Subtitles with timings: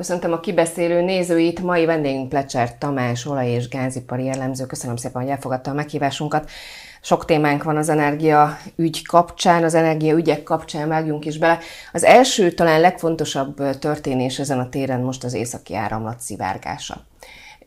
[0.00, 4.66] Köszöntöm a kibeszélő nézőit, mai vendégünk Plecser Tamás, olaj- és gázipari jellemző.
[4.66, 6.50] Köszönöm szépen, hogy elfogadta a meghívásunkat.
[7.00, 11.58] Sok témánk van az energia ügy kapcsán, az energia ügyek kapcsán vágjunk is bele.
[11.92, 17.04] Az első, talán legfontosabb történés ezen a téren most az északi áramlat szivárgása.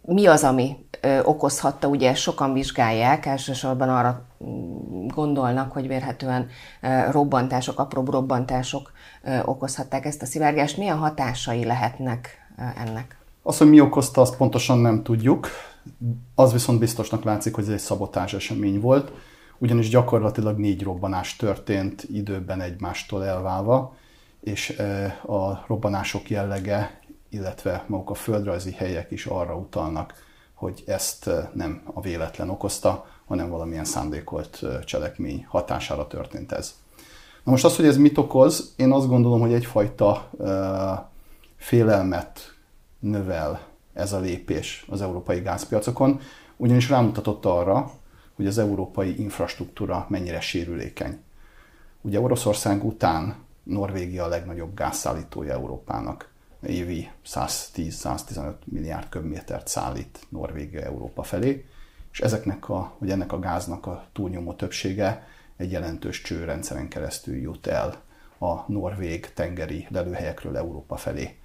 [0.01, 0.75] Mi az, ami
[1.23, 4.25] okozhatta, ugye sokan vizsgálják, elsősorban arra
[5.07, 6.47] gondolnak, hogy vérhetően
[7.11, 8.91] robbantások, apró robbantások
[9.45, 10.77] okozhatták ezt a szivárgást.
[10.77, 13.17] Milyen hatásai lehetnek ennek?
[13.41, 15.47] Az, hogy mi okozta, azt pontosan nem tudjuk.
[16.35, 19.11] Az viszont biztosnak látszik, hogy ez egy szabotás esemény volt,
[19.57, 23.95] ugyanis gyakorlatilag négy robbanás történt időben egymástól elválva,
[24.39, 24.69] és
[25.25, 30.13] a robbanások jellege, illetve maguk a földrajzi helyek is arra utalnak,
[30.53, 36.73] hogy ezt nem a véletlen okozta, hanem valamilyen szándékolt cselekmény hatására történt ez.
[37.43, 40.29] Na most az, hogy ez mit okoz, én azt gondolom, hogy egyfajta
[41.55, 42.55] félelmet
[42.99, 46.19] növel ez a lépés az európai gázpiacokon,
[46.57, 47.91] ugyanis rámutatott arra,
[48.35, 51.19] hogy az európai infrastruktúra mennyire sérülékeny.
[52.01, 56.31] Ugye Oroszország után Norvégia a legnagyobb gázszállítója Európának.
[56.67, 61.65] Évi 110-115 milliárd köbmétert szállít Norvégia Európa felé,
[62.13, 67.67] és ezeknek a, vagy ennek a gáznak a túlnyomó többsége egy jelentős csőrendszeren keresztül jut
[67.67, 68.01] el
[68.39, 71.37] a norvég tengeri lelőhelyekről Európa felé.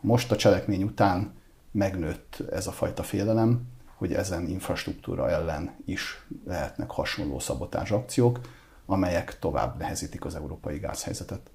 [0.00, 1.34] Most a cselekmény után
[1.70, 3.62] megnőtt ez a fajta félelem,
[3.94, 8.40] hogy ezen infrastruktúra ellen is lehetnek hasonló szabotás akciók,
[8.86, 11.50] amelyek tovább nehezítik az európai gázhelyzetet.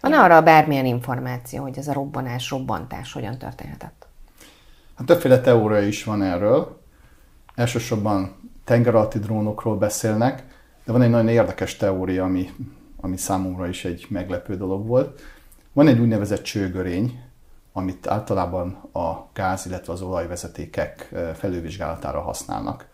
[0.00, 4.06] Van arra bármilyen információ, hogy ez a robbanás, robbantás hogyan történhetett?
[4.94, 6.84] Hát többféle teória is van erről.
[7.56, 10.44] Elsősorban tengeralatti drónokról beszélnek,
[10.84, 12.50] de van egy nagyon érdekes teória, ami,
[12.96, 15.20] ami számomra is egy meglepő dolog volt.
[15.72, 17.20] Van egy úgynevezett csőgörény,
[17.72, 22.88] amit általában a gáz, illetve az olajvezetékek felülvizsgálatára használnak.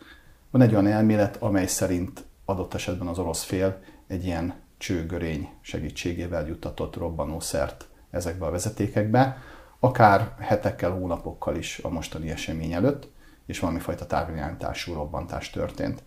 [0.51, 6.47] Van egy olyan elmélet, amely szerint adott esetben az orosz fél egy ilyen csőgörény segítségével
[6.47, 9.39] juttatott robbanószert ezekbe a vezetékekbe,
[9.79, 13.09] akár hetekkel, hónapokkal is a mostani esemény előtt,
[13.47, 16.03] és valami fajta távirányítású robbantás történt.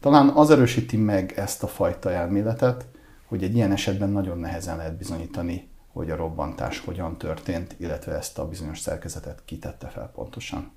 [0.00, 2.86] Talán az erősíti meg ezt a fajta elméletet,
[3.26, 8.38] hogy egy ilyen esetben nagyon nehezen lehet bizonyítani hogy a robbantás hogyan történt, illetve ezt
[8.38, 10.72] a bizonyos szerkezetet kitette fel pontosan.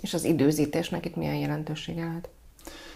[0.00, 2.28] És az időzítésnek itt milyen jelentősége lehet?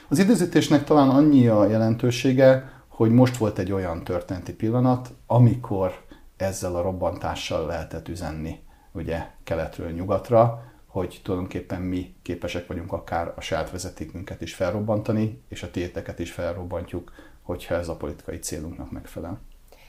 [0.09, 6.05] Az időzítésnek talán annyi a jelentősége, hogy most volt egy olyan történeti pillanat, amikor
[6.37, 8.59] ezzel a robbantással lehetett üzenni
[8.93, 10.63] ugye keletről nyugatra,
[10.95, 16.33] hogy tulajdonképpen mi képesek vagyunk akár a saját vezetékünket is felrobbantani, és a téteket is
[16.33, 17.13] felrobbantjuk,
[17.43, 19.41] hogyha ez a politikai célunknak megfelel.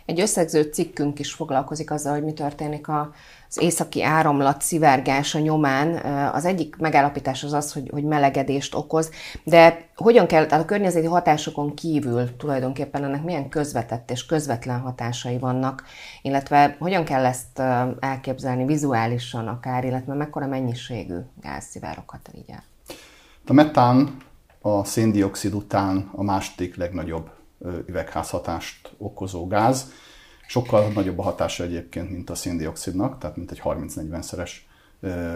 [0.06, 5.96] Egy összegző cikkünk is foglalkozik azzal, hogy mi történik az északi áramlat szivárgása nyomán.
[6.34, 9.12] Az egyik megállapítás az az, hogy, hogy melegedést okoz,
[9.44, 15.38] de hogyan kell, tehát a környezeti hatásokon kívül tulajdonképpen ennek milyen közvetett és közvetlen hatásai
[15.38, 15.84] vannak,
[16.22, 17.62] illetve hogyan kell ezt
[18.00, 22.56] elképzelni vizuálisan akár, illetve mekkora mennyiségű gáz szivároghat így?
[23.48, 24.18] A metán
[24.62, 27.30] a széndiokszid után a második legnagyobb
[27.88, 29.92] üvegházhatást okozó gáz.
[30.48, 34.52] Sokkal nagyobb a hatása egyébként, mint a széndiokszidnak, tehát mint egy 30-40-szeres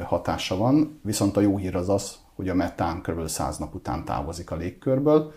[0.05, 0.99] hatása van.
[1.03, 3.27] Viszont a jó hír az az, hogy a metán kb.
[3.27, 5.31] 100 nap után távozik a légkörből.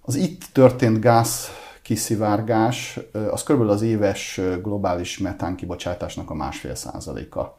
[0.00, 1.48] Az itt történt gáz
[1.82, 3.00] kiszivárgás,
[3.30, 3.60] az kb.
[3.60, 7.58] az éves globális metán kibocsátásnak a másfél százaléka.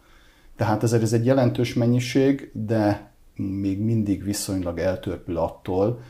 [0.56, 6.02] Tehát ezért ez egy jelentős mennyiség, de még mindig viszonylag eltörpül attól,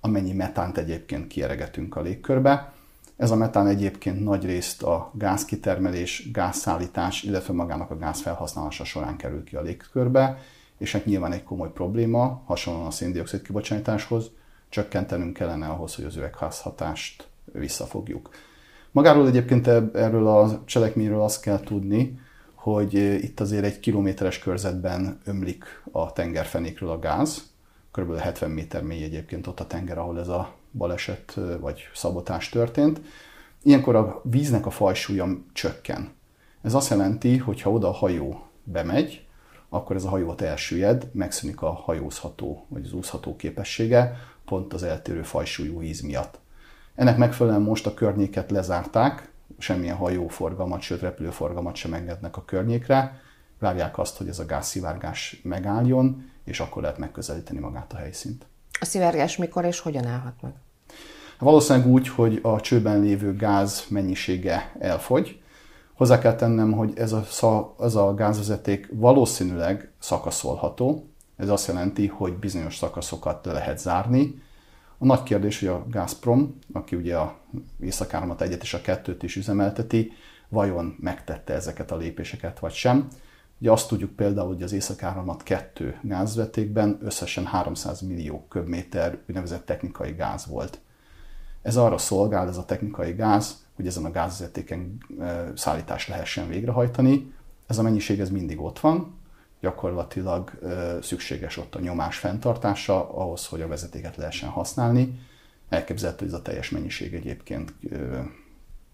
[0.00, 2.72] amennyi metánt egyébként kieregetünk a légkörbe.
[3.16, 9.16] Ez a metán egyébként nagy részt a gázkitermelés, gázszállítás, illetve magának a gáz felhasználása során
[9.16, 10.38] kerül ki a légkörbe,
[10.78, 14.30] és hát nyilván egy komoly probléma, hasonlóan a széndiokszid kibocsátáshoz,
[14.68, 18.30] csökkentenünk kellene ahhoz, hogy az üvegházhatást visszafogjuk.
[18.90, 22.20] Magáról egyébként erről a cselekményről azt kell tudni,
[22.54, 27.47] hogy itt azért egy kilométeres körzetben ömlik a tengerfenékről a gáz,
[27.98, 28.16] kb.
[28.16, 33.00] 70 méter mély egyébként ott a tenger, ahol ez a baleset vagy szabotás történt.
[33.62, 36.12] Ilyenkor a víznek a fajsúlya csökken.
[36.62, 39.26] Ez azt jelenti, hogy ha oda a hajó bemegy,
[39.68, 45.22] akkor ez a hajót elsüllyed, megszűnik a hajózható vagy az úszható képessége, pont az eltérő
[45.22, 46.38] fajsúlyú víz miatt.
[46.94, 53.20] Ennek megfelelően most a környéket lezárták, semmilyen hajóforgalmat, sőt repülőforgalmat sem engednek a környékre,
[53.58, 58.46] várják azt, hogy ez a gázszivárgás megálljon, és akkor lehet megközelíteni magát a helyszínt.
[58.80, 60.52] A szivárgás mikor és hogyan állhat meg?
[61.38, 65.40] Valószínűleg úgy, hogy a csőben lévő gáz mennyisége elfogy,
[65.98, 71.08] Hozzá kell tennem, hogy ez a, ez a gázvezeték valószínűleg szakaszolható.
[71.36, 74.42] Ez azt jelenti, hogy bizonyos szakaszokat le lehet zárni.
[74.98, 77.36] A nagy kérdés, hogy a Gazprom, aki ugye a
[77.80, 80.12] Észak egyet és a kettőt is üzemelteti,
[80.48, 83.08] vajon megtette ezeket a lépéseket, vagy sem.
[83.60, 90.12] Ugye azt tudjuk például, hogy az Észak 2 gázvetékben összesen 300 millió köbméter úgynevezett technikai
[90.12, 90.78] gáz volt.
[91.62, 94.98] Ez arra szolgál, ez a technikai gáz, hogy ezen a gázvezetéken
[95.54, 97.32] szállítást lehessen végrehajtani.
[97.66, 99.16] Ez a mennyiség ez mindig ott van,
[99.60, 100.52] gyakorlatilag
[101.02, 105.20] szükséges ott a nyomás fenntartása ahhoz, hogy a vezetéket lehessen használni.
[105.68, 107.74] Elképzelhető, hogy ez a teljes mennyiség egyébként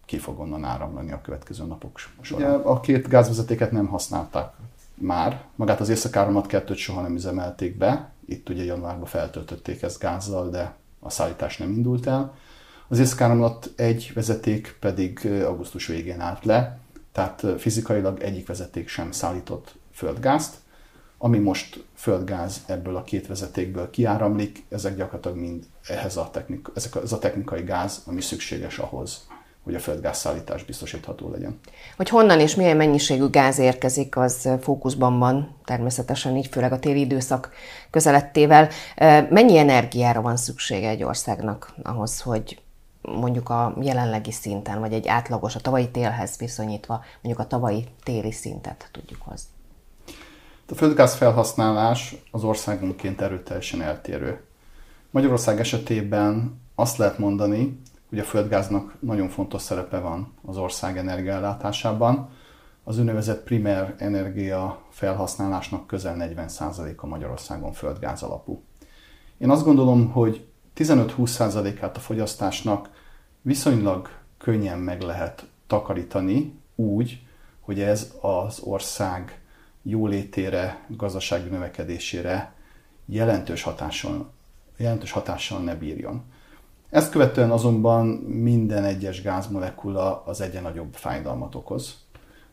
[0.05, 2.55] ki fog onnan áramlani a következő napok során.
[2.55, 4.53] Ugye a két gázvezetéket nem használták
[4.95, 5.45] már.
[5.55, 8.13] Magát az éjszakáramat kettőt soha nem üzemelték be.
[8.27, 12.35] Itt ugye januárban feltöltötték ezt gázzal, de a szállítás nem indult el.
[12.89, 16.79] Az éjszakáramlat egy vezeték pedig augusztus végén állt le,
[17.13, 20.55] tehát fizikailag egyik vezeték sem szállított földgázt.
[21.19, 26.95] Ami most földgáz ebből a két vezetékből kiáramlik, ezek gyakorlatilag mind ehhez a, technik, ezek
[27.03, 29.27] ez a technikai gáz, ami szükséges ahhoz,
[29.65, 31.61] hogy a földgázszállítás biztosítható legyen.
[31.97, 37.01] Hogy honnan és milyen mennyiségű gáz érkezik, az fókuszban van, természetesen így, főleg a téli
[37.01, 37.53] időszak
[37.91, 38.69] közelettével.
[39.31, 42.63] Mennyi energiára van szüksége egy országnak ahhoz, hogy
[43.03, 48.33] mondjuk a jelenlegi szinten, vagy egy átlagos, a tavalyi télhez viszonyítva, mondjuk a tavalyi téli
[48.33, 49.49] szintet tudjuk hozni?
[50.69, 54.41] A földgáz felhasználás az országunként erőteljesen eltérő.
[55.11, 57.81] Magyarország esetében azt lehet mondani,
[58.15, 62.29] hogy a földgáznak nagyon fontos szerepe van az ország energiállátásában.
[62.85, 68.63] Az úgynevezett primer energia felhasználásnak közel 40%-a Magyarországon földgáz alapú.
[69.39, 70.47] Én azt gondolom, hogy
[70.77, 72.91] 15-20%-át a fogyasztásnak
[73.43, 74.09] viszonylag
[74.39, 77.27] könnyen meg lehet takarítani úgy,
[77.61, 79.41] hogy ez az ország
[79.83, 82.55] jólétére, gazdasági növekedésére
[83.07, 84.33] jelentős hatással,
[84.77, 86.25] jelentős hatással ne bírjon.
[86.95, 91.95] Ezt követően azonban minden egyes gázmolekula az egyre nagyobb fájdalmat okoz.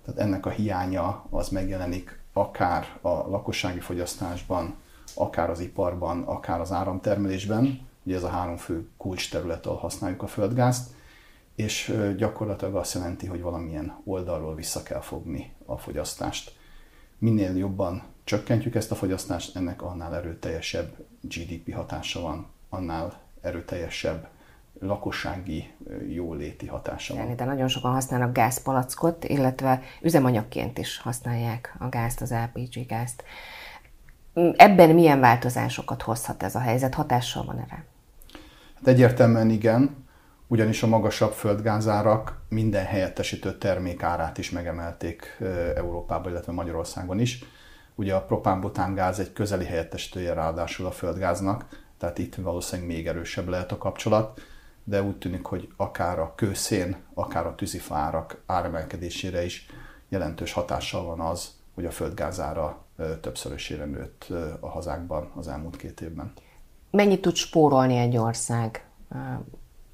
[0.06, 4.76] Tehát ennek a hiánya az megjelenik akár a lakossági fogyasztásban,
[5.16, 7.88] akár az iparban, akár az áramtermelésben.
[8.04, 10.92] Ugye ez a három fő kulcs terület, ahol használjuk a földgázt,
[11.56, 16.56] és gyakorlatilag azt jelenti, hogy valamilyen oldalról vissza kell fogni a fogyasztást.
[17.18, 24.28] Minél jobban csökkentjük ezt a fogyasztást, ennek annál erőteljesebb GDP hatása van, annál erőteljesebb
[24.80, 25.74] lakossági
[26.10, 27.36] jóléti hatása van.
[27.36, 33.24] De nagyon sokan használnak gázpalackot, illetve üzemanyagként is használják a gázt, az LPG gázt.
[34.56, 36.94] Ebben milyen változásokat hozhat ez a helyzet?
[36.94, 37.86] Hatással van erre?
[38.76, 40.06] Hát egyértelműen igen,
[40.48, 45.38] ugyanis a magasabb földgázárak minden helyettesítő termék árát is megemelték
[45.76, 47.44] Európában, illetve Magyarországon is.
[47.96, 51.66] Ugye a propánbutángáz egy közeli helyettesítője ráadásul a földgáznak,
[52.02, 54.42] tehát itt valószínűleg még erősebb lehet a kapcsolat,
[54.84, 59.66] de úgy tűnik, hogy akár a kőszén, akár a tűzifárak áremelkedésére is
[60.10, 62.86] jelentős hatással van az, hogy a földgázára
[63.22, 64.28] többszörösére nőtt
[64.60, 66.34] a hazákban az elmúlt két évben.
[66.92, 68.86] Mennyit tud spórolni egy ország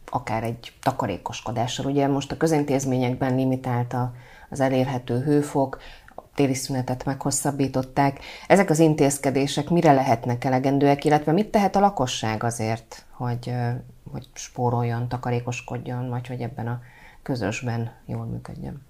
[0.06, 1.86] akár egy takarékoskodással?
[1.86, 3.96] Ugye most a közintézményekben limitált
[4.50, 5.80] az elérhető hőfok,
[6.38, 8.20] téli szünetet meghosszabbították.
[8.48, 13.54] Ezek az intézkedések mire lehetnek elegendőek, illetve mit tehet a lakosság azért, hogy,
[14.12, 16.82] hogy spóroljon, takarékoskodjon, vagy hogy ebben a
[17.24, 18.82] közösben jól működjön?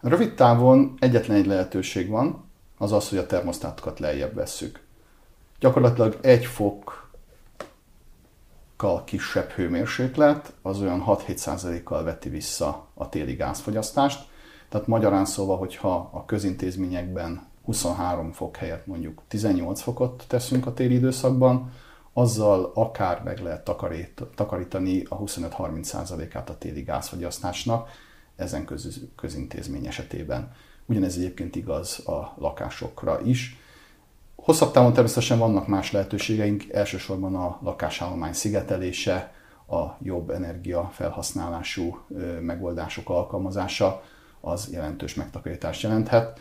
[0.00, 2.44] Rövid távon egyetlen egy lehetőség van,
[2.78, 4.80] az az, hogy a termosztátokat lejjebb vesszük.
[5.60, 6.94] Gyakorlatilag egy fokkal
[9.04, 14.30] kisebb hőmérséklet, az olyan 6-7%-kal veti vissza a téli gázfogyasztást,
[14.72, 20.94] tehát magyarán szóval, hogyha a közintézményekben 23 fok helyett mondjuk 18 fokot teszünk a téli
[20.94, 21.72] időszakban,
[22.12, 27.88] azzal akár meg lehet takarít, takarítani a 25-30%-át a téli gázfogyasztásnak
[28.36, 30.52] ezen köz, közintézmény esetében.
[30.86, 33.56] Ugyanez egyébként igaz a lakásokra is.
[34.36, 39.32] Hosszabb távon természetesen vannak más lehetőségeink, elsősorban a lakásállomány szigetelése,
[39.66, 41.98] a jobb energiafelhasználású
[42.40, 44.02] megoldások alkalmazása,
[44.44, 46.40] az jelentős megtakarítást jelenthet.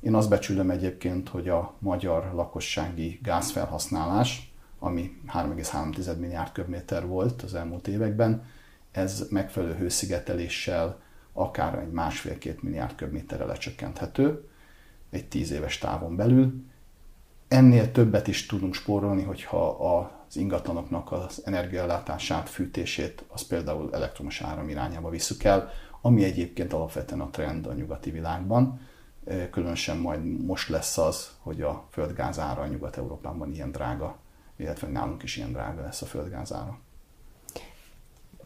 [0.00, 7.54] Én azt becsülöm egyébként, hogy a magyar lakossági gázfelhasználás, ami 3,3 milliárd köbméter volt az
[7.54, 8.44] elmúlt években,
[8.92, 11.00] ez megfelelő hőszigeteléssel
[11.32, 14.48] akár egy másfél-két milliárd köbméterre lecsökkenthető
[15.10, 16.64] egy tíz éves távon belül.
[17.48, 24.68] ennél többet is tudunk spórolni, hogyha az ingatlanoknak az energiaellátását, fűtését, az például elektromos áram
[24.68, 25.70] irányába visszük el,
[26.02, 28.80] ami egyébként alapvetően a trend a nyugati világban.
[29.50, 34.16] Különösen majd most lesz az, hogy a földgáz ára Nyugat-Európában ilyen drága,
[34.56, 36.78] illetve nálunk is ilyen drága lesz a földgáz ára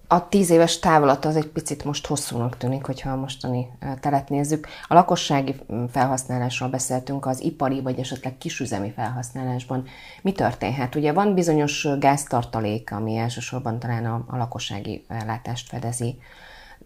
[0.09, 3.69] a tíz éves távolat az egy picit most hosszúnak tűnik, hogyha a mostani
[4.01, 4.67] telet nézzük.
[4.89, 5.55] A lakossági
[5.91, 9.85] felhasználásról beszéltünk, az ipari vagy esetleg kisüzemi felhasználásban.
[10.23, 10.95] Mi történhet?
[10.95, 16.19] Ugye van bizonyos gáztartalék, ami elsősorban talán a, a lakossági ellátást fedezi,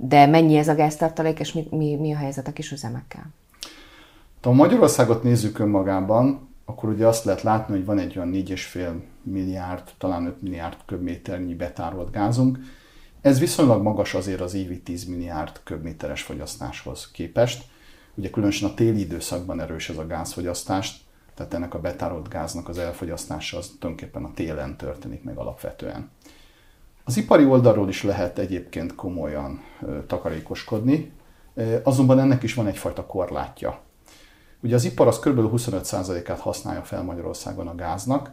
[0.02, 3.26] de mennyi ez a gáztartalék, és mi, mi, mi a helyzet a kisüzemekkel?
[4.42, 8.92] Ha Magyarországot nézzük önmagában, akkor ugye azt lehet látni, hogy van egy olyan 4,5
[9.22, 12.58] milliárd, talán 5 milliárd köbméternyi betárolt gázunk,
[13.20, 17.64] ez viszonylag magas azért az évi 10 milliárd köbméteres fogyasztáshoz képest.
[18.14, 21.00] Ugye különösen a téli időszakban erős ez a gázfogyasztást,
[21.34, 26.10] tehát ennek a betárolt gáznak az elfogyasztása az tulajdonképpen a télen történik meg alapvetően.
[27.04, 29.60] Az ipari oldalról is lehet egyébként komolyan
[30.06, 31.12] takarékoskodni,
[31.82, 33.80] azonban ennek is van egyfajta korlátja.
[34.62, 35.38] Ugye az ipar az kb.
[35.56, 38.32] 25%-át használja fel Magyarországon a gáznak,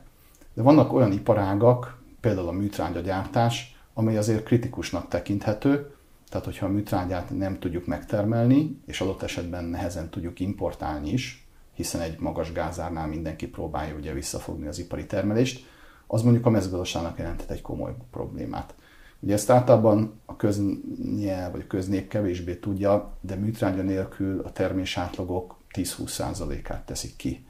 [0.53, 5.91] de vannak olyan iparágak, például a műtrágya gyártás, amely azért kritikusnak tekinthető,
[6.29, 12.01] tehát hogyha a műtrágyát nem tudjuk megtermelni, és adott esetben nehezen tudjuk importálni is, hiszen
[12.01, 15.65] egy magas gázárnál mindenki próbálja ugye visszafogni az ipari termelést,
[16.07, 18.75] az mondjuk a mezőgazdaságnak jelentett egy komoly problémát.
[19.19, 24.97] Ugye ezt általában a köznyelv vagy a köznép kevésbé tudja, de műtrágya nélkül a termés
[24.97, 27.47] átlagok 10-20%-át teszik ki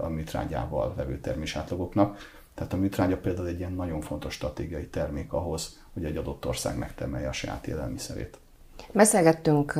[0.00, 2.18] a műtrágyával levő termés átlagoknak.
[2.54, 6.78] Tehát a műtrágya például egy ilyen nagyon fontos stratégiai termék ahhoz, hogy egy adott ország
[6.78, 8.38] megtermelje a saját élelmiszerét.
[8.92, 9.78] Beszélgettünk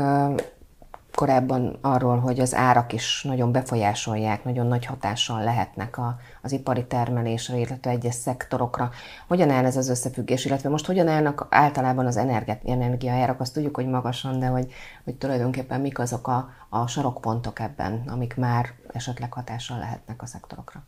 [1.18, 6.86] korábban arról, hogy az árak is nagyon befolyásolják, nagyon nagy hatással lehetnek a, az ipari
[6.86, 8.90] termelésre, illetve egyes szektorokra.
[9.28, 12.16] Hogyan áll ez az összefüggés, illetve most hogyan állnak általában az
[12.64, 13.40] energiaárak?
[13.40, 14.72] Azt tudjuk, hogy magasan, de hogy,
[15.04, 20.82] hogy tulajdonképpen mik azok a, a sarokpontok ebben, amik már esetleg hatással lehetnek a szektorokra?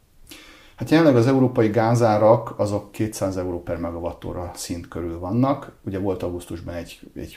[0.77, 5.73] Hát jelenleg az európai gázárak azok 200 euró per megawattóra szint körül vannak.
[5.85, 7.37] Ugye volt augusztusban egy, egy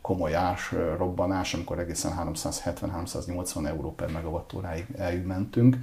[0.00, 5.76] komoly ás, robbanás, amikor egészen 370-380 euró per megawattóráig elmentünk.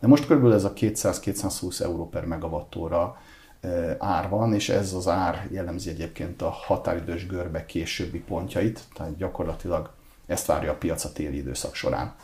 [0.00, 3.16] De most körülbelül ez a 200-220 euró per megawattóra
[3.98, 9.90] ár van, és ez az ár jellemzi egyébként a határidős görbe későbbi pontjait, tehát gyakorlatilag
[10.26, 12.14] ezt várja a piac a téli időszak során.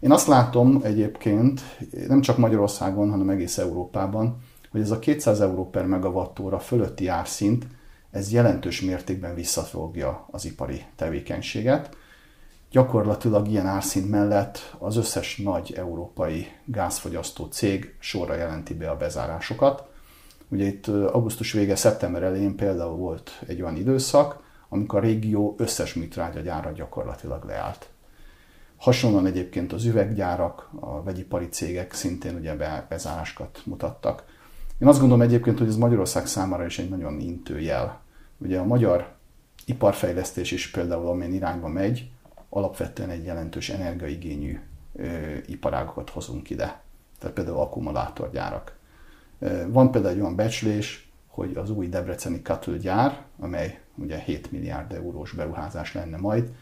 [0.00, 1.60] Én azt látom egyébként,
[2.08, 4.36] nem csak Magyarországon, hanem egész Európában,
[4.70, 7.66] hogy ez a 200 euró per megawattóra fölötti árszint,
[8.14, 11.96] ez jelentős mértékben visszafogja az ipari tevékenységet.
[12.70, 19.88] Gyakorlatilag ilyen árszint mellett az összes nagy európai gázfogyasztó cég sorra jelenti be a bezárásokat.
[20.48, 25.94] Ugye itt augusztus vége, szeptember elején például volt egy olyan időszak, amikor a régió összes
[25.94, 27.88] műtrágya gyára gyakorlatilag leállt.
[28.76, 32.56] Hasonlóan egyébként az üveggyárak, a vegyipari cégek szintén ugye
[32.88, 34.24] bezárásokat mutattak.
[34.78, 38.03] Én azt gondolom egyébként, hogy ez Magyarország számára is egy nagyon intő jel.
[38.38, 39.14] Ugye a magyar
[39.66, 42.10] iparfejlesztés is például, amilyen irányba megy,
[42.48, 44.60] alapvetően egy jelentős energiaigényű
[45.46, 46.82] iparágokat hozunk ide.
[47.18, 48.78] Tehát például akkumulátorgyárak.
[49.66, 52.42] Van például egy olyan becslés, hogy az új Debreceni
[52.80, 56.54] gyár, amely ugye 7 milliárd eurós beruházás lenne majd,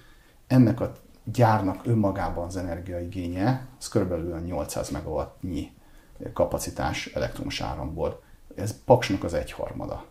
[0.46, 0.92] ennek a
[1.24, 4.44] gyárnak önmagában az energiaigénye, az kb.
[4.44, 5.72] 800 megawattnyi
[6.32, 8.22] kapacitás elektromos áramból.
[8.54, 10.04] Ez Paksnak az egyharmada.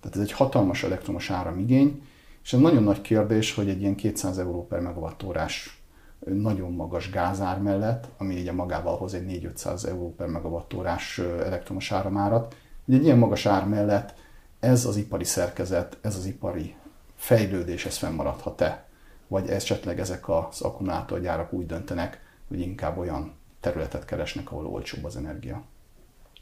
[0.00, 2.02] Tehát ez egy hatalmas elektromos áramigény,
[2.42, 5.82] és ez nagyon nagy kérdés, hogy egy ilyen 200 euró per megawattórás
[6.18, 12.56] nagyon magas gázár mellett, ami ugye magával hoz egy 4-500 euró per megawattórás elektromos áramárat,
[12.84, 14.14] hogy egy ilyen magas ár mellett
[14.60, 16.74] ez az ipari szerkezet, ez az ipari
[17.16, 18.88] fejlődés, ez fennmaradhat-e
[19.28, 25.16] vagy esetleg ezek az akkumulátorgyárak úgy döntenek, hogy inkább olyan területet keresnek, ahol olcsóbb az
[25.16, 25.62] energia.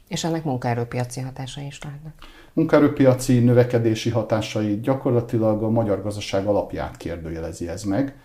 [0.07, 2.13] És ennek munkaerőpiaci hatásai is lehetnek?
[2.53, 8.15] Munkaerőpiaci növekedési hatásai gyakorlatilag a magyar gazdaság alapját kérdőjelezi ez meg.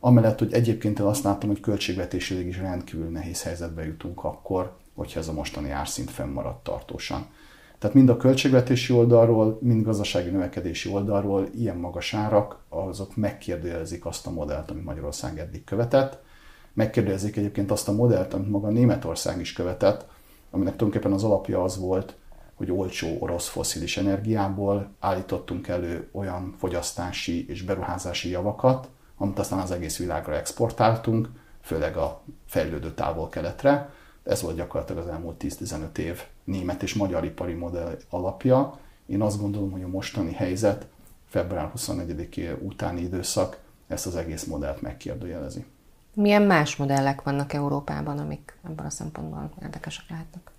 [0.00, 5.20] Amellett, hogy egyébként én azt látom, hogy költségvetésileg is rendkívül nehéz helyzetbe jutunk akkor, hogyha
[5.20, 7.26] ez a mostani árszint fennmaradt tartósan.
[7.78, 14.26] Tehát mind a költségvetési oldalról, mind gazdasági növekedési oldalról ilyen magas árak, azok megkérdőjelezik azt
[14.26, 16.18] a modellt, amit Magyarország eddig követett.
[16.72, 20.06] Megkérdőjelezik egyébként azt a modellt, amit maga Németország is követett,
[20.52, 22.16] aminek tulajdonképpen az alapja az volt,
[22.54, 29.70] hogy olcsó orosz foszilis energiából állítottunk elő olyan fogyasztási és beruházási javakat, amit aztán az
[29.70, 31.28] egész világra exportáltunk,
[31.60, 33.90] főleg a fejlődő távol-keletre,
[34.24, 38.78] Ez volt gyakorlatilag az elmúlt 10-15 év német és magyar ipari modell alapja.
[39.06, 40.86] Én azt gondolom, hogy a mostani helyzet,
[41.28, 45.64] február 24 utáni időszak ezt az egész modellt megkérdőjelezi.
[46.14, 50.50] Milyen más modellek vannak Európában, amik ebben a szempontból érdekesek lehetnek?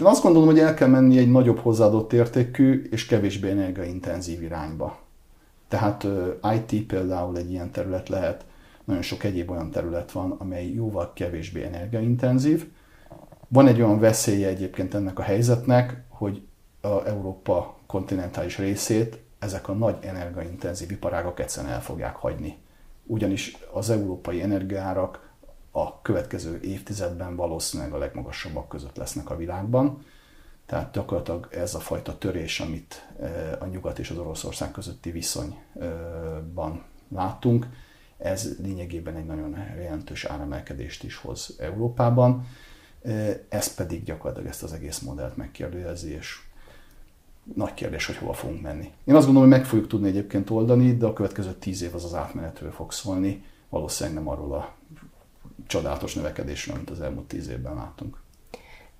[0.00, 4.98] Én azt gondolom, hogy el kell menni egy nagyobb hozzáadott értékű és kevésbé energiaintenzív irányba.
[5.68, 6.06] Tehát
[6.54, 8.44] IT például egy ilyen terület lehet,
[8.84, 12.66] nagyon sok egyéb olyan terület van, amely jóval kevésbé energiaintenzív.
[13.48, 16.42] Van egy olyan veszélye egyébként ennek a helyzetnek, hogy
[16.80, 22.58] a Európa kontinentális részét ezek a nagy energiaintenzív iparágok egyszerűen el fogják hagyni.
[23.10, 25.30] Ugyanis az európai energiárak
[25.70, 30.04] a következő évtizedben valószínűleg a legmagasabbak között lesznek a világban.
[30.66, 36.84] Tehát gyakorlatilag ez a fajta törés, amit eh, a nyugat és az Oroszország közötti viszonyban
[37.08, 37.66] látunk,
[38.18, 42.46] ez lényegében egy nagyon jelentős áremelkedést is hoz Európában.
[43.02, 46.40] Eh, ez pedig gyakorlatilag ezt az egész modellt megkérdőjezi, és
[47.54, 48.90] nagy kérdés, hogy hova fogunk menni.
[49.04, 52.04] Én azt gondolom, hogy meg fogjuk tudni egyébként oldani, de a következő tíz év az
[52.04, 54.74] az átmenetről fog szólni, valószínűleg nem arról a
[55.66, 58.20] csodálatos növekedésről, amit az elmúlt tíz évben láttunk.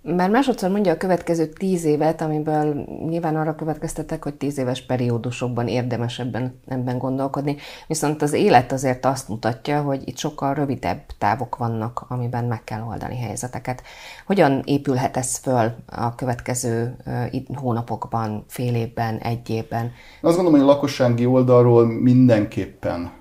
[0.03, 5.69] Már másodszor mondja a következő tíz évet, amiből nyilván arra következtetek, hogy tíz éves periódusokban
[5.69, 11.57] érdemes ebben, ebben gondolkodni, viszont az élet azért azt mutatja, hogy itt sokkal rövidebb távok
[11.57, 13.83] vannak, amiben meg kell oldani helyzeteket.
[14.27, 16.97] Hogyan épülhet ez föl a következő
[17.55, 19.93] hónapokban, fél évben, egy évben?
[20.21, 23.13] Azt gondolom, hogy a lakossági oldalról mindenképpen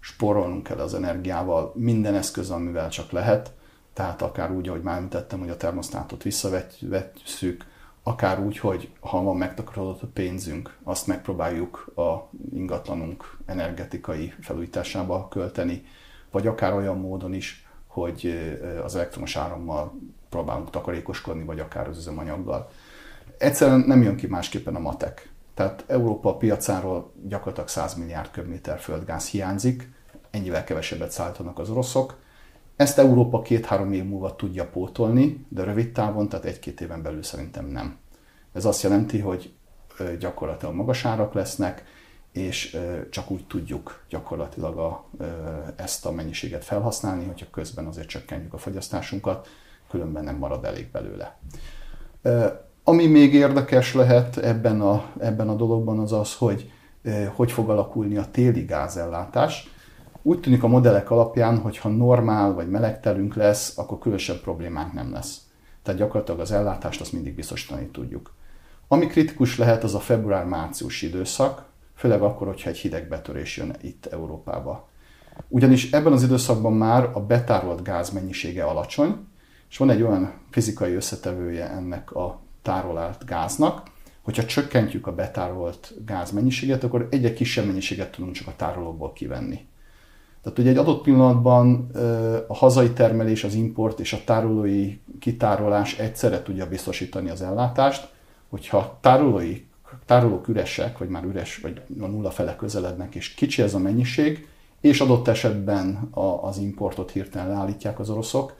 [0.00, 3.52] sporolnunk kell az energiával, minden eszköz, amivel csak lehet
[3.94, 7.64] tehát akár úgy, ahogy már említettem, hogy a termosztátot visszavesszük,
[8.02, 15.84] akár úgy, hogy ha van megtakarodott a pénzünk, azt megpróbáljuk a ingatlanunk energetikai felújításába költeni,
[16.30, 18.50] vagy akár olyan módon is, hogy
[18.84, 19.92] az elektromos árammal
[20.28, 22.70] próbálunk takarékoskodni, vagy akár az üzemanyaggal.
[23.38, 25.32] Egyszerűen nem jön ki másképpen a matek.
[25.54, 29.92] Tehát Európa piacáról gyakorlatilag 100 milliárd köbméter földgáz hiányzik,
[30.30, 32.22] ennyivel kevesebbet szállítanak az oroszok,
[32.76, 37.66] ezt Európa két-három év múlva tudja pótolni, de rövid távon, tehát egy-két éven belül szerintem
[37.66, 37.96] nem.
[38.52, 39.52] Ez azt jelenti, hogy
[40.18, 41.84] gyakorlatilag magas árak lesznek,
[42.32, 42.78] és
[43.10, 45.04] csak úgy tudjuk gyakorlatilag a,
[45.76, 49.48] ezt a mennyiséget felhasználni, hogyha közben azért csökkentjük a fogyasztásunkat,
[49.90, 51.38] különben nem marad elég belőle.
[52.84, 56.72] Ami még érdekes lehet ebben a, ebben a dologban az az, hogy
[57.34, 59.73] hogy fog alakulni a téli gázellátás.
[60.26, 65.12] Úgy tűnik a modellek alapján, hogy ha normál vagy melegtelünk lesz, akkor különösebb problémánk nem
[65.12, 65.40] lesz.
[65.82, 68.34] Tehát gyakorlatilag az ellátást azt mindig biztosítani tudjuk.
[68.88, 74.06] Ami kritikus lehet, az a február-március időszak, főleg akkor, hogyha egy hideg betörés jön itt
[74.06, 74.88] Európába.
[75.48, 79.26] Ugyanis ebben az időszakban már a betárolt gáz mennyisége alacsony,
[79.70, 83.82] és van egy olyan fizikai összetevője ennek a tárolált gáznak,
[84.22, 89.66] hogyha csökkentjük a betárolt gáz mennyiséget, akkor egyre kisebb mennyiséget tudunk csak a tárolóból kivenni.
[90.44, 91.90] Tehát ugye egy adott pillanatban
[92.48, 98.08] a hazai termelés, az import és a tárolói kitárolás egyszerre tudja biztosítani az ellátást,
[98.48, 99.64] hogyha tárolói,
[100.06, 104.48] tárolók üresek, vagy már üres, vagy a nulla fele közelednek, és kicsi ez a mennyiség,
[104.80, 106.08] és adott esetben
[106.40, 108.56] az importot hirtelen leállítják az oroszok,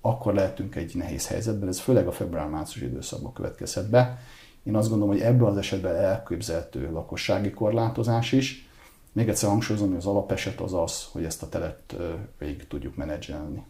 [0.00, 4.18] akkor lehetünk egy nehéz helyzetben, ez főleg a február-március időszakban következhet be.
[4.62, 8.69] Én azt gondolom, hogy ebből az esetben elképzelhető lakossági korlátozás is,
[9.12, 11.96] még egyszer hangsúlyozom, hogy az alapeset az az, hogy ezt a telet
[12.38, 13.62] végig tudjuk menedzselni.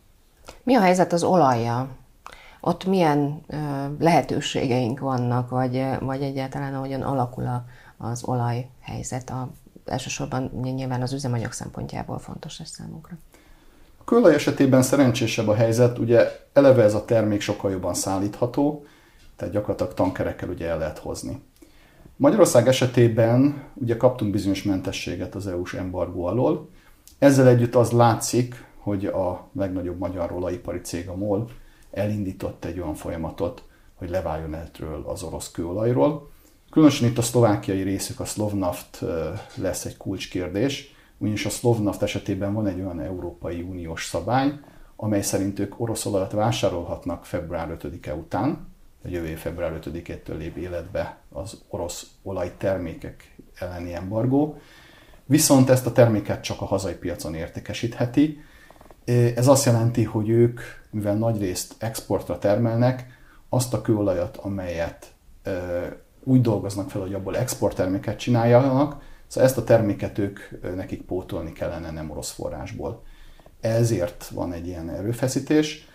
[0.62, 1.88] Mi a helyzet az olajja?
[2.60, 3.40] Ott milyen
[3.98, 7.64] lehetőségeink vannak, vagy, vagy egyáltalán ahogyan alakul a,
[7.96, 9.30] az olajhelyzet?
[9.30, 9.50] A,
[9.84, 13.16] elsősorban nyilván az üzemanyag szempontjából fontos ez számunkra.
[13.98, 18.84] A kőolaj esetében szerencsésebb a helyzet, ugye eleve ez a termék sokkal jobban szállítható,
[19.36, 21.42] tehát gyakorlatilag tankerekkel ugye el lehet hozni.
[22.20, 26.68] Magyarország esetében ugye kaptunk bizonyos mentességet az EU-s embargó alól.
[27.18, 31.48] Ezzel együtt az látszik, hogy a legnagyobb magyar olajipari cég, a MOL,
[31.90, 36.30] elindított egy olyan folyamatot, hogy leváljon ettől az orosz kőolajról.
[36.70, 39.04] Különösen itt a szlovákiai részük, a Slovnaft
[39.54, 44.52] lesz egy kulcskérdés, ugyanis a Slovnaft esetében van egy olyan Európai Uniós szabály,
[44.96, 48.68] amely szerint ők orosz olajat vásárolhatnak február 5-e után,
[49.04, 54.58] a jövő február 5-től lép életbe az orosz olajtermékek elleni embargó,
[55.24, 58.40] viszont ezt a terméket csak a hazai piacon értékesítheti.
[59.34, 60.60] Ez azt jelenti, hogy ők,
[60.90, 65.12] mivel nagyrészt exportra termelnek, azt a kőolajat, amelyet
[66.24, 70.38] úgy dolgoznak fel, hogy abból exportterméket csináljanak, szóval ezt a terméket ők
[70.74, 73.02] nekik pótolni kellene nem orosz forrásból.
[73.60, 75.88] Ezért van egy ilyen erőfeszítés.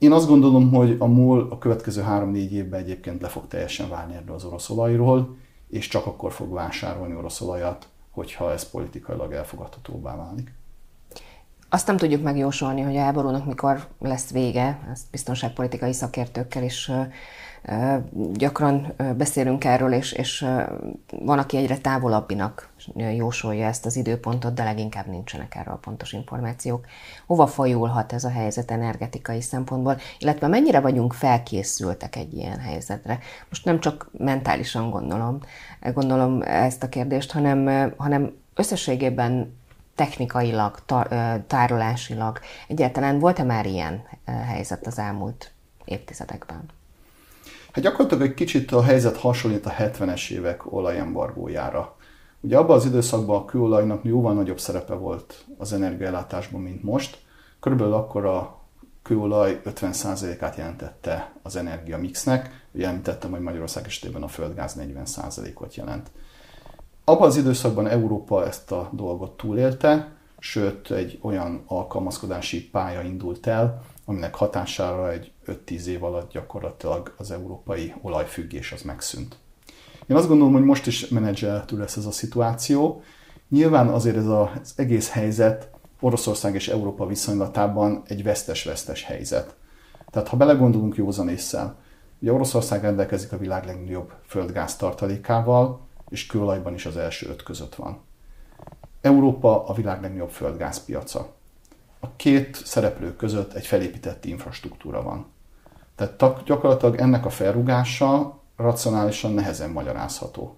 [0.00, 4.14] Én azt gondolom, hogy a MOL a következő 3-4 évben egyébként le fog teljesen válni
[4.14, 5.36] erről az orosz olajról,
[5.68, 10.52] és csak akkor fog vásárolni orosz olajat, hogyha ez politikailag elfogadhatóbbá válik.
[11.72, 16.90] Azt nem tudjuk megjósolni, hogy a háborúnak mikor lesz vége, ezt biztonságpolitikai szakértőkkel is
[18.32, 20.46] gyakran beszélünk erről, és, és
[21.24, 26.86] van, aki egyre távolabbinak jósolja ezt az időpontot, de leginkább nincsenek erről pontos információk.
[27.26, 33.18] Hova folyulhat ez a helyzet energetikai szempontból, illetve mennyire vagyunk felkészültek egy ilyen helyzetre?
[33.48, 35.38] Most nem csak mentálisan gondolom,
[35.94, 39.58] gondolom ezt a kérdést, hanem, hanem összességében
[40.00, 40.78] technikailag,
[41.46, 42.38] tárolásilag.
[42.68, 45.52] Egyáltalán volt-e már ilyen helyzet az elmúlt
[45.84, 46.68] évtizedekben?
[47.72, 51.96] Hát gyakorlatilag egy kicsit a helyzet hasonlít a 70-es évek olajembargójára.
[52.40, 57.18] Ugye abban az időszakban a kőolajnak jóval nagyobb szerepe volt az energiaellátásban, mint most.
[57.60, 58.58] Körülbelül akkor a
[59.02, 62.64] kőolaj 50%-át jelentette az energia mixnek.
[62.72, 66.10] Ugye említettem, hogy Magyarország esetében a földgáz 40%-ot jelent.
[67.10, 73.82] Abban az időszakban Európa ezt a dolgot túlélte, sőt egy olyan alkalmazkodási pálya indult el,
[74.04, 79.36] aminek hatására egy 5-10 év alatt gyakorlatilag az európai olajfüggés az megszűnt.
[80.06, 83.02] Én azt gondolom, hogy most is menedzselhető lesz ez a szituáció.
[83.48, 85.70] Nyilván azért ez az egész helyzet
[86.00, 89.54] Oroszország és Európa viszonylatában egy vesztes-vesztes helyzet.
[90.10, 91.74] Tehát ha belegondolunk józan észre,
[92.20, 97.74] ugye Oroszország rendelkezik a világ legnagyobb földgáz tartalékával, és kőolajban is az első öt között
[97.74, 98.00] van.
[99.00, 101.32] Európa a világ legnagyobb földgázpiaca.
[102.00, 105.26] A két szereplő között egy felépített infrastruktúra van.
[105.94, 110.56] Tehát gyakorlatilag ennek a felrugása racionálisan nehezen magyarázható.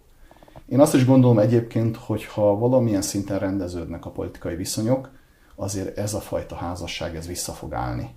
[0.69, 5.11] Én azt is gondolom egyébként, hogy ha valamilyen szinten rendeződnek a politikai viszonyok,
[5.55, 8.15] azért ez a fajta házasság ez vissza fog állni.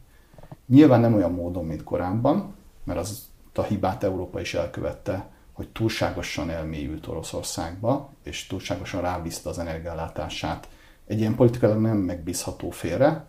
[0.67, 6.49] Nyilván nem olyan módon, mint korábban, mert az a hibát Európa is elkövette, hogy túlságosan
[6.49, 10.67] elmélyült Oroszországba, és túlságosan rábízta az energiállátását
[11.07, 13.25] egy ilyen politikailag nem megbízható félre,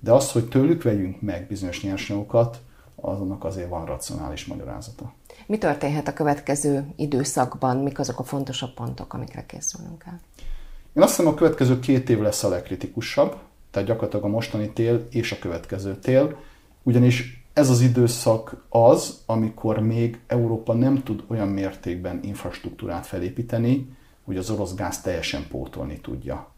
[0.00, 2.60] de az, hogy tőlük vegyünk meg bizonyos nyersanyagokat,
[2.94, 5.12] azonnak azért van racionális magyarázata.
[5.46, 7.76] Mi történhet a következő időszakban?
[7.76, 10.20] Mik azok a fontosabb pontok, amikre készülünk el?
[10.92, 13.36] Én azt hiszem, a következő két év lesz a legkritikusabb,
[13.70, 16.38] tehát gyakorlatilag a mostani tél és a következő tél,
[16.82, 24.36] ugyanis ez az időszak az, amikor még Európa nem tud olyan mértékben infrastruktúrát felépíteni, hogy
[24.36, 26.52] az orosz gáz teljesen pótolni tudja.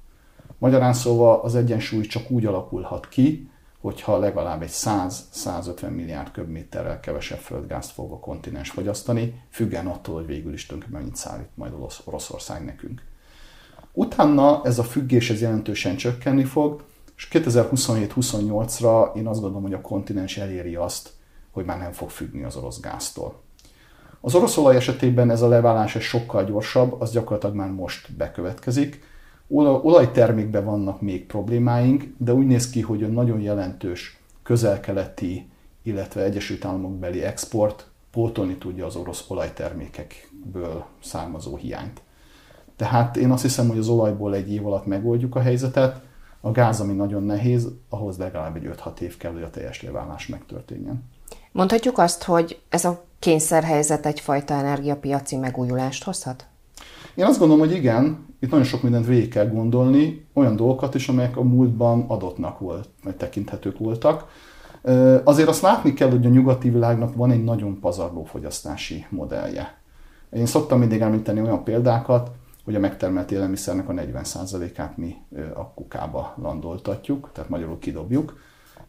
[0.59, 7.39] Magyarán szóval az egyensúly csak úgy alakulhat ki, hogyha legalább egy 100-150 milliárd köbméterrel kevesebb
[7.39, 11.73] földgázt fog a kontinens fogyasztani, függen attól, hogy végül is tönkre mennyit szállít majd
[12.05, 13.03] Oroszország nekünk.
[13.93, 16.85] Utána ez a függés ez jelentősen csökkenni fog,
[17.17, 21.11] és 2027-28-ra én azt gondolom, hogy a kontinens eléri azt,
[21.51, 23.41] hogy már nem fog függni az orosz gáztól.
[24.21, 29.03] Az orosz olaj esetében ez a leválás egy sokkal gyorsabb, az gyakorlatilag már most bekövetkezik.
[29.49, 35.51] Olajtermékben vannak még problémáink, de úgy néz ki, hogy a nagyon jelentős közelkeleti,
[35.83, 42.03] illetve Egyesült Államok beli export pótolni tudja az orosz olajtermékekből származó hiányt.
[42.77, 46.01] Tehát én azt hiszem, hogy az olajból egy év alatt megoldjuk a helyzetet,
[46.47, 50.27] a gáz, ami nagyon nehéz, ahhoz legalább egy 5-6 év kell, hogy a teljes leválás
[50.27, 51.05] megtörténjen.
[51.53, 56.47] Mondhatjuk azt, hogy ez a kényszerhelyzet egyfajta energiapiaci megújulást hozhat?
[57.15, 61.09] Én azt gondolom, hogy igen, itt nagyon sok mindent végig kell gondolni, olyan dolgokat is,
[61.09, 64.29] amelyek a múltban adottnak volt, vagy tekinthetők voltak.
[65.25, 69.79] Azért azt látni kell, hogy a nyugati világnak van egy nagyon pazarló fogyasztási modellje.
[70.31, 72.31] Én szoktam mindig említeni olyan példákat,
[72.67, 75.17] hogy a megtermelt élelmiszernek a 40%-át mi
[75.55, 78.39] a kukába landoltatjuk, tehát magyarul kidobjuk.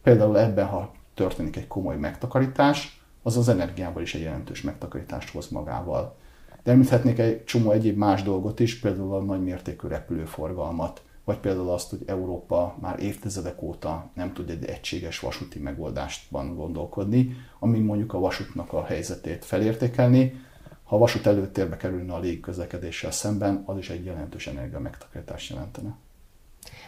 [0.03, 5.49] Például ebben, ha történik egy komoly megtakarítás, az az energiából is egy jelentős megtakarítást hoz
[5.49, 6.15] magával.
[6.63, 11.89] De említhetnék egy csomó egyéb más dolgot is, például a nagymértékű repülőforgalmat, vagy például azt,
[11.89, 18.19] hogy Európa már évtizedek óta nem tud egy egységes vasúti megoldástban gondolkodni, ami mondjuk a
[18.19, 20.45] vasútnak a helyzetét felértékelni,
[20.87, 25.95] ha a vasút előtérbe kerülne a légközlekedéssel szemben, az is egy jelentős energia megtakarítást jelentene.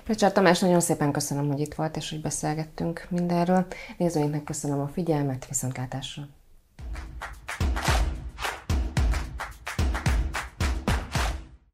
[0.04, 3.66] Pecsár Tamás, nagyon szépen köszönöm, hogy itt volt, és hogy beszélgettünk mindenről.
[3.98, 6.28] Nézőinknek köszönöm a figyelmet, viszontlátásra!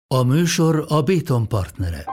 [0.08, 2.06] A műsor a Béton partnere.